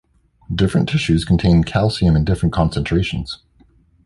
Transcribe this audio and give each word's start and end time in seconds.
Different 0.55 0.89
tissues 0.89 1.23
contain 1.25 1.63
calcium 1.63 2.15
in 2.15 2.25
different 2.25 2.53
concentrations. 2.55 3.37